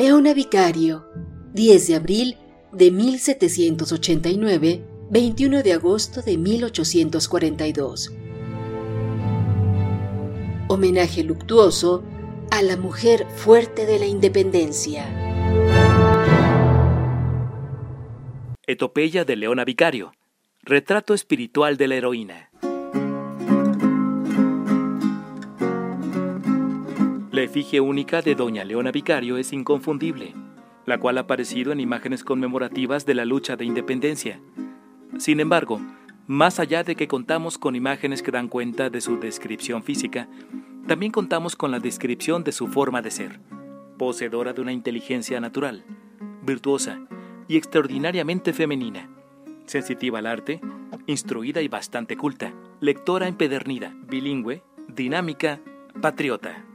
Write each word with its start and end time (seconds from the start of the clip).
Leona 0.00 0.32
Vicario, 0.32 1.04
10 1.52 1.88
de 1.88 1.94
abril 1.94 2.38
de 2.72 2.90
1789, 2.90 4.82
21 5.10 5.62
de 5.62 5.74
agosto 5.74 6.22
de 6.22 6.38
1842. 6.38 8.10
Homenaje 10.68 11.22
luctuoso 11.22 12.02
a 12.50 12.62
la 12.62 12.78
mujer 12.78 13.26
fuerte 13.36 13.84
de 13.84 13.98
la 13.98 14.06
independencia. 14.06 15.04
Etopeya 18.66 19.26
de 19.26 19.36
Leona 19.36 19.66
Vicario. 19.66 20.12
Retrato 20.62 21.12
espiritual 21.12 21.76
de 21.76 21.88
la 21.88 21.96
heroína. 21.96 22.50
La 27.40 27.44
efigie 27.44 27.80
única 27.80 28.20
de 28.20 28.34
Doña 28.34 28.66
Leona 28.66 28.90
Vicario 28.90 29.38
es 29.38 29.54
inconfundible, 29.54 30.34
la 30.84 30.98
cual 30.98 31.16
ha 31.16 31.22
aparecido 31.22 31.72
en 31.72 31.80
imágenes 31.80 32.22
conmemorativas 32.22 33.06
de 33.06 33.14
la 33.14 33.24
lucha 33.24 33.56
de 33.56 33.64
independencia. 33.64 34.38
Sin 35.16 35.40
embargo, 35.40 35.80
más 36.26 36.60
allá 36.60 36.84
de 36.84 36.96
que 36.96 37.08
contamos 37.08 37.56
con 37.56 37.76
imágenes 37.76 38.22
que 38.22 38.30
dan 38.30 38.48
cuenta 38.48 38.90
de 38.90 39.00
su 39.00 39.18
descripción 39.18 39.82
física, 39.82 40.28
también 40.86 41.12
contamos 41.12 41.56
con 41.56 41.70
la 41.70 41.78
descripción 41.80 42.44
de 42.44 42.52
su 42.52 42.66
forma 42.68 43.00
de 43.00 43.10
ser, 43.10 43.40
poseedora 43.96 44.52
de 44.52 44.60
una 44.60 44.72
inteligencia 44.72 45.40
natural, 45.40 45.82
virtuosa 46.42 47.00
y 47.48 47.56
extraordinariamente 47.56 48.52
femenina, 48.52 49.08
sensitiva 49.64 50.18
al 50.18 50.26
arte, 50.26 50.60
instruida 51.06 51.62
y 51.62 51.68
bastante 51.68 52.18
culta, 52.18 52.52
lectora 52.80 53.28
empedernida, 53.28 53.94
bilingüe, 54.10 54.62
dinámica, 54.88 55.58
patriota. 56.02 56.66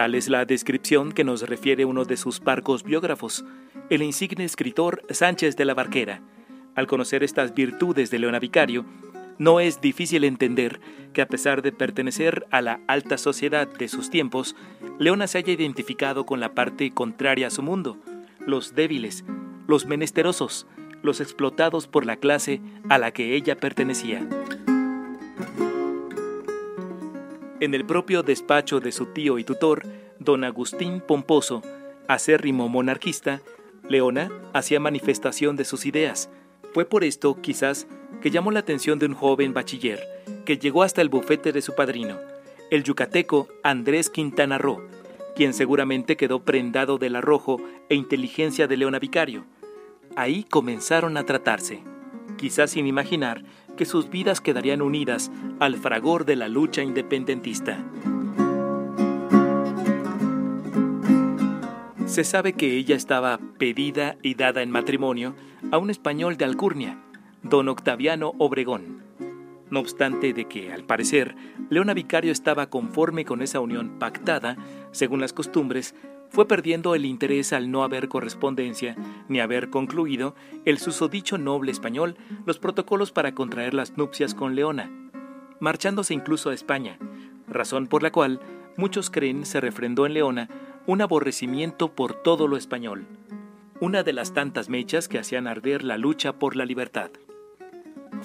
Tal 0.00 0.14
es 0.14 0.30
la 0.30 0.46
descripción 0.46 1.12
que 1.12 1.24
nos 1.24 1.42
refiere 1.42 1.84
uno 1.84 2.06
de 2.06 2.16
sus 2.16 2.40
parcos 2.40 2.84
biógrafos, 2.84 3.44
el 3.90 4.00
insigne 4.00 4.46
escritor 4.46 5.02
Sánchez 5.10 5.56
de 5.56 5.66
la 5.66 5.74
Barquera. 5.74 6.22
Al 6.74 6.86
conocer 6.86 7.22
estas 7.22 7.52
virtudes 7.52 8.10
de 8.10 8.18
Leona 8.18 8.38
Vicario, 8.38 8.86
no 9.36 9.60
es 9.60 9.82
difícil 9.82 10.24
entender 10.24 10.80
que 11.12 11.20
a 11.20 11.28
pesar 11.28 11.60
de 11.60 11.72
pertenecer 11.72 12.46
a 12.50 12.62
la 12.62 12.80
alta 12.86 13.18
sociedad 13.18 13.68
de 13.68 13.88
sus 13.88 14.08
tiempos, 14.08 14.56
Leona 14.98 15.26
se 15.26 15.36
haya 15.36 15.52
identificado 15.52 16.24
con 16.24 16.40
la 16.40 16.54
parte 16.54 16.92
contraria 16.92 17.48
a 17.48 17.50
su 17.50 17.62
mundo, 17.62 17.98
los 18.46 18.74
débiles, 18.74 19.26
los 19.68 19.84
menesterosos, 19.84 20.66
los 21.02 21.20
explotados 21.20 21.88
por 21.88 22.06
la 22.06 22.16
clase 22.16 22.62
a 22.88 22.96
la 22.96 23.10
que 23.10 23.34
ella 23.34 23.54
pertenecía. 23.54 24.26
En 27.60 27.74
el 27.74 27.84
propio 27.84 28.22
despacho 28.22 28.80
de 28.80 28.90
su 28.90 29.06
tío 29.06 29.38
y 29.38 29.44
tutor, 29.44 29.82
don 30.18 30.44
Agustín 30.44 31.02
Pomposo, 31.06 31.60
acérrimo 32.08 32.70
monarquista, 32.70 33.42
Leona 33.86 34.30
hacía 34.54 34.80
manifestación 34.80 35.56
de 35.56 35.66
sus 35.66 35.84
ideas. 35.84 36.30
Fue 36.72 36.86
por 36.86 37.04
esto, 37.04 37.38
quizás, 37.42 37.86
que 38.22 38.30
llamó 38.30 38.50
la 38.50 38.60
atención 38.60 38.98
de 38.98 39.04
un 39.04 39.14
joven 39.14 39.52
bachiller, 39.52 40.00
que 40.46 40.56
llegó 40.56 40.82
hasta 40.82 41.02
el 41.02 41.10
bufete 41.10 41.52
de 41.52 41.60
su 41.60 41.74
padrino, 41.74 42.18
el 42.70 42.82
yucateco 42.82 43.48
Andrés 43.62 44.08
Quintana 44.08 44.56
Roo, 44.56 44.80
quien 45.36 45.52
seguramente 45.52 46.16
quedó 46.16 46.42
prendado 46.42 46.96
del 46.96 47.14
arrojo 47.14 47.60
e 47.90 47.94
inteligencia 47.94 48.68
de 48.68 48.78
Leona 48.78 48.98
Vicario. 48.98 49.44
Ahí 50.16 50.44
comenzaron 50.44 51.18
a 51.18 51.26
tratarse, 51.26 51.82
quizás 52.38 52.70
sin 52.70 52.86
imaginar 52.86 53.44
que 53.80 53.86
sus 53.86 54.10
vidas 54.10 54.42
quedarían 54.42 54.82
unidas 54.82 55.32
al 55.58 55.78
fragor 55.78 56.26
de 56.26 56.36
la 56.36 56.48
lucha 56.48 56.82
independentista. 56.82 57.82
Se 62.04 62.22
sabe 62.24 62.52
que 62.52 62.76
ella 62.76 62.94
estaba 62.94 63.40
pedida 63.56 64.18
y 64.22 64.34
dada 64.34 64.60
en 64.60 64.70
matrimonio 64.70 65.34
a 65.72 65.78
un 65.78 65.88
español 65.88 66.36
de 66.36 66.44
Alcurnia, 66.44 66.98
don 67.42 67.70
Octaviano 67.70 68.34
Obregón. 68.36 69.02
No 69.70 69.80
obstante 69.80 70.34
de 70.34 70.44
que, 70.44 70.70
al 70.70 70.84
parecer, 70.84 71.34
Leona 71.70 71.94
Vicario 71.94 72.32
estaba 72.32 72.68
conforme 72.68 73.24
con 73.24 73.40
esa 73.40 73.60
unión 73.60 73.98
pactada, 73.98 74.58
según 74.90 75.22
las 75.22 75.32
costumbres, 75.32 75.94
fue 76.30 76.46
perdiendo 76.46 76.94
el 76.94 77.04
interés 77.04 77.52
al 77.52 77.70
no 77.70 77.82
haber 77.82 78.08
correspondencia 78.08 78.96
ni 79.28 79.40
haber 79.40 79.68
concluido 79.68 80.34
el 80.64 80.78
susodicho 80.78 81.38
noble 81.38 81.72
español 81.72 82.16
los 82.46 82.58
protocolos 82.58 83.12
para 83.12 83.34
contraer 83.34 83.74
las 83.74 83.98
nupcias 83.98 84.34
con 84.34 84.54
Leona, 84.54 84.90
marchándose 85.58 86.14
incluso 86.14 86.50
a 86.50 86.54
España, 86.54 86.98
razón 87.48 87.88
por 87.88 88.02
la 88.02 88.12
cual 88.12 88.40
muchos 88.76 89.10
creen 89.10 89.44
se 89.44 89.60
refrendó 89.60 90.06
en 90.06 90.14
Leona 90.14 90.48
un 90.86 91.02
aborrecimiento 91.02 91.94
por 91.94 92.14
todo 92.14 92.48
lo 92.48 92.56
español, 92.56 93.06
una 93.80 94.02
de 94.02 94.12
las 94.12 94.32
tantas 94.32 94.68
mechas 94.68 95.08
que 95.08 95.18
hacían 95.18 95.46
arder 95.46 95.84
la 95.84 95.98
lucha 95.98 96.38
por 96.38 96.54
la 96.54 96.64
libertad. 96.64 97.10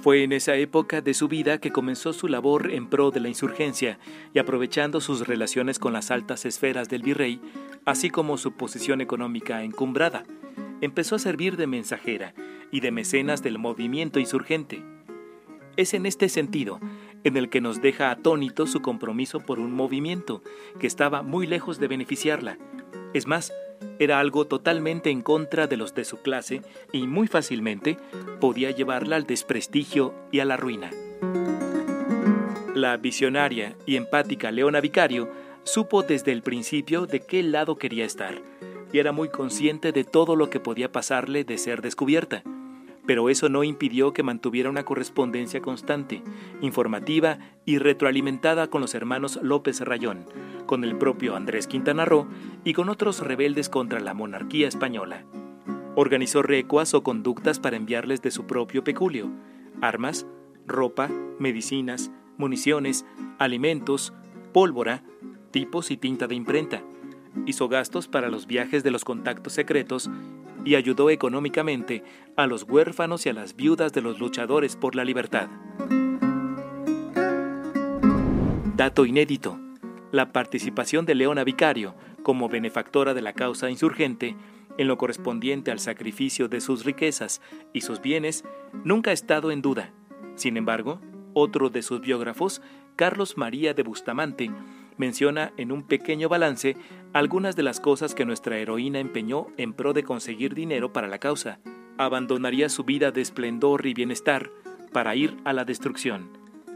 Fue 0.00 0.24
en 0.24 0.32
esa 0.32 0.56
época 0.56 1.00
de 1.00 1.14
su 1.14 1.28
vida 1.28 1.58
que 1.58 1.70
comenzó 1.70 2.12
su 2.12 2.26
labor 2.26 2.72
en 2.72 2.88
pro 2.88 3.10
de 3.10 3.20
la 3.20 3.28
insurgencia 3.28 3.98
y 4.34 4.38
aprovechando 4.38 5.00
sus 5.00 5.26
relaciones 5.26 5.78
con 5.78 5.92
las 5.92 6.10
altas 6.10 6.44
esferas 6.44 6.88
del 6.88 7.02
virrey, 7.02 7.40
así 7.84 8.10
como 8.10 8.36
su 8.36 8.52
posición 8.52 9.00
económica 9.00 9.62
encumbrada, 9.62 10.24
empezó 10.80 11.16
a 11.16 11.20
servir 11.20 11.56
de 11.56 11.66
mensajera 11.66 12.34
y 12.72 12.80
de 12.80 12.90
mecenas 12.90 13.42
del 13.42 13.58
movimiento 13.58 14.18
insurgente. 14.18 14.82
Es 15.76 15.94
en 15.94 16.06
este 16.06 16.28
sentido 16.28 16.80
en 17.24 17.36
el 17.36 17.48
que 17.48 17.60
nos 17.60 17.80
deja 17.80 18.10
atónito 18.10 18.66
su 18.66 18.80
compromiso 18.80 19.40
por 19.40 19.60
un 19.60 19.72
movimiento 19.72 20.42
que 20.80 20.86
estaba 20.86 21.22
muy 21.22 21.46
lejos 21.46 21.78
de 21.78 21.88
beneficiarla. 21.88 22.58
Es 23.14 23.26
más, 23.26 23.52
era 23.98 24.20
algo 24.20 24.46
totalmente 24.46 25.10
en 25.10 25.22
contra 25.22 25.66
de 25.66 25.76
los 25.76 25.94
de 25.94 26.04
su 26.04 26.22
clase 26.22 26.62
y 26.92 27.06
muy 27.06 27.28
fácilmente 27.28 27.98
podía 28.40 28.70
llevarla 28.70 29.16
al 29.16 29.26
desprestigio 29.26 30.14
y 30.30 30.40
a 30.40 30.44
la 30.44 30.56
ruina. 30.56 30.90
La 32.74 32.96
visionaria 32.96 33.76
y 33.86 33.96
empática 33.96 34.50
Leona 34.50 34.80
Vicario 34.80 35.30
supo 35.64 36.02
desde 36.02 36.32
el 36.32 36.42
principio 36.42 37.06
de 37.06 37.20
qué 37.20 37.42
lado 37.42 37.76
quería 37.76 38.04
estar 38.04 38.40
y 38.92 38.98
era 38.98 39.12
muy 39.12 39.28
consciente 39.28 39.92
de 39.92 40.04
todo 40.04 40.36
lo 40.36 40.50
que 40.50 40.60
podía 40.60 40.90
pasarle 40.90 41.44
de 41.44 41.58
ser 41.58 41.82
descubierta 41.82 42.42
pero 43.06 43.28
eso 43.28 43.48
no 43.48 43.64
impidió 43.64 44.12
que 44.12 44.22
mantuviera 44.22 44.70
una 44.70 44.84
correspondencia 44.84 45.60
constante, 45.60 46.22
informativa 46.60 47.38
y 47.64 47.78
retroalimentada 47.78 48.68
con 48.68 48.80
los 48.80 48.94
hermanos 48.94 49.38
López 49.42 49.80
Rayón, 49.80 50.26
con 50.66 50.84
el 50.84 50.96
propio 50.96 51.34
Andrés 51.36 51.66
Quintana 51.66 52.04
Roo 52.04 52.28
y 52.64 52.72
con 52.74 52.88
otros 52.88 53.20
rebeldes 53.20 53.68
contra 53.68 54.00
la 54.00 54.14
monarquía 54.14 54.68
española. 54.68 55.24
Organizó 55.94 56.42
recuas 56.42 56.94
o 56.94 57.02
conductas 57.02 57.58
para 57.58 57.76
enviarles 57.76 58.22
de 58.22 58.30
su 58.30 58.46
propio 58.46 58.84
peculio, 58.84 59.30
armas, 59.80 60.26
ropa, 60.66 61.10
medicinas, 61.38 62.10
municiones, 62.38 63.04
alimentos, 63.38 64.12
pólvora, 64.52 65.02
tipos 65.50 65.90
y 65.90 65.96
tinta 65.96 66.26
de 66.28 66.34
imprenta. 66.34 66.82
Hizo 67.46 67.68
gastos 67.68 68.08
para 68.08 68.28
los 68.28 68.46
viajes 68.46 68.84
de 68.84 68.90
los 68.90 69.04
contactos 69.04 69.54
secretos 69.54 70.08
y 70.64 70.74
ayudó 70.74 71.10
económicamente 71.10 72.04
a 72.36 72.46
los 72.46 72.64
huérfanos 72.64 73.26
y 73.26 73.28
a 73.28 73.32
las 73.32 73.56
viudas 73.56 73.92
de 73.92 74.02
los 74.02 74.18
luchadores 74.18 74.76
por 74.76 74.94
la 74.94 75.04
libertad. 75.04 75.48
Dato 78.76 79.04
inédito. 79.04 79.58
La 80.10 80.32
participación 80.32 81.06
de 81.06 81.14
Leona 81.14 81.44
Vicario 81.44 81.94
como 82.22 82.48
benefactora 82.48 83.14
de 83.14 83.22
la 83.22 83.32
causa 83.32 83.70
insurgente 83.70 84.36
en 84.78 84.88
lo 84.88 84.96
correspondiente 84.96 85.70
al 85.70 85.78
sacrificio 85.78 86.48
de 86.48 86.60
sus 86.60 86.84
riquezas 86.84 87.40
y 87.72 87.82
sus 87.82 88.00
bienes 88.00 88.44
nunca 88.84 89.10
ha 89.10 89.14
estado 89.14 89.50
en 89.50 89.62
duda. 89.62 89.90
Sin 90.34 90.56
embargo, 90.56 91.00
otro 91.34 91.70
de 91.70 91.82
sus 91.82 92.00
biógrafos, 92.00 92.62
Carlos 92.96 93.36
María 93.36 93.74
de 93.74 93.82
Bustamante, 93.82 94.50
menciona 94.96 95.52
en 95.56 95.72
un 95.72 95.82
pequeño 95.82 96.28
balance 96.28 96.76
algunas 97.12 97.56
de 97.56 97.62
las 97.62 97.80
cosas 97.80 98.14
que 98.14 98.24
nuestra 98.24 98.58
heroína 98.58 99.00
empeñó 99.00 99.46
en 99.56 99.72
pro 99.72 99.92
de 99.92 100.02
conseguir 100.02 100.54
dinero 100.54 100.92
para 100.92 101.08
la 101.08 101.18
causa. 101.18 101.58
Abandonaría 101.98 102.68
su 102.68 102.84
vida 102.84 103.10
de 103.10 103.20
esplendor 103.20 103.86
y 103.86 103.94
bienestar 103.94 104.50
para 104.92 105.14
ir 105.14 105.36
a 105.44 105.52
la 105.52 105.64
destrucción. 105.64 106.30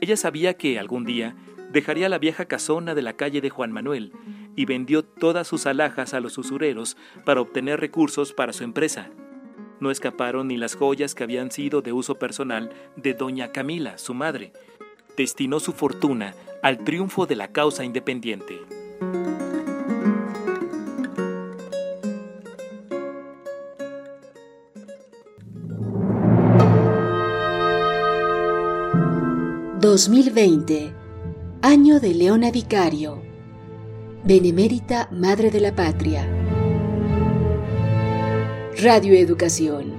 Ella 0.00 0.16
sabía 0.16 0.54
que 0.54 0.78
algún 0.78 1.04
día 1.04 1.34
dejaría 1.72 2.08
la 2.08 2.18
vieja 2.18 2.46
casona 2.46 2.94
de 2.94 3.02
la 3.02 3.14
calle 3.14 3.40
de 3.40 3.50
Juan 3.50 3.72
Manuel 3.72 4.12
y 4.56 4.64
vendió 4.64 5.04
todas 5.04 5.46
sus 5.46 5.66
alhajas 5.66 6.14
a 6.14 6.20
los 6.20 6.38
usureros 6.38 6.96
para 7.24 7.40
obtener 7.40 7.80
recursos 7.80 8.32
para 8.32 8.52
su 8.52 8.64
empresa. 8.64 9.10
No 9.80 9.90
escaparon 9.90 10.48
ni 10.48 10.56
las 10.56 10.74
joyas 10.74 11.14
que 11.14 11.24
habían 11.24 11.50
sido 11.50 11.82
de 11.82 11.92
uso 11.92 12.16
personal 12.16 12.70
de 12.96 13.14
doña 13.14 13.52
Camila, 13.52 13.98
su 13.98 14.14
madre. 14.14 14.52
Destinó 15.16 15.60
su 15.60 15.72
fortuna 15.72 16.34
al 16.62 16.84
triunfo 16.84 17.26
de 17.26 17.36
la 17.36 17.48
causa 17.52 17.84
independiente. 17.84 18.54
...2020... 29.80 30.92
Año 31.62 31.98
de 31.98 32.14
Leona 32.14 32.50
Vicario... 32.50 33.22
Benemérita 34.24 35.08
Madre 35.10 35.50
de 35.50 35.60
la 35.60 35.74
Patria. 35.74 36.28
Radio 38.82 39.14
Educación. 39.14 39.94